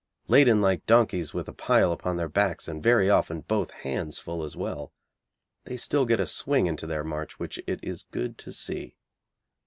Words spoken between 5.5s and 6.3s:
they still get a